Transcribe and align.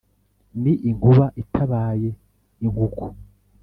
ni 0.61 0.73
inkuba 0.89 1.25
itabaye 1.41 2.09
inkuku 2.65 3.05